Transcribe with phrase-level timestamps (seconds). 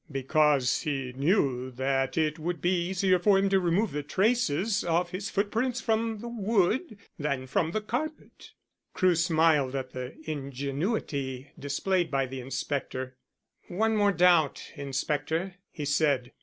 [0.11, 5.11] "Because he knew that it would be easier for him to remove the traces of
[5.11, 8.53] his footprints from the wood than from the carpet."
[8.95, 13.15] Crewe smiled at the ingenuity displayed by the inspector.
[13.67, 16.31] "One more doubt, inspector," he said.